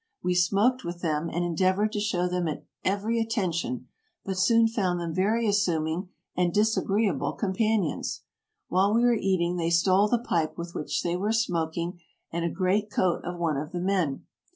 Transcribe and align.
We 0.23 0.33
smoked 0.33 0.83
with 0.83 1.01
them 1.03 1.29
and 1.31 1.45
endeavored 1.45 1.91
to 1.91 1.99
show 1.99 2.27
them 2.27 2.47
every 2.83 3.21
at 3.21 3.29
tention, 3.29 3.87
but 4.25 4.35
soon 4.39 4.67
found 4.67 4.99
them 4.99 5.13
very 5.13 5.47
assuming 5.47 6.09
and 6.35 6.51
disagree 6.51 7.07
able 7.07 7.33
companions. 7.33 8.23
While 8.67 8.95
we 8.95 9.03
were 9.03 9.13
eating 9.13 9.57
they 9.57 9.69
stole 9.69 10.07
the 10.07 10.17
pipe 10.17 10.57
with 10.57 10.73
which 10.73 11.03
they 11.03 11.15
were 11.15 11.31
smoking 11.31 11.99
and 12.31 12.43
a 12.43 12.49
great 12.49 12.89
coat 12.89 13.21
of 13.23 13.37
one 13.37 13.57
of 13.57 13.71
the 13.73 13.79
men. 13.79 14.25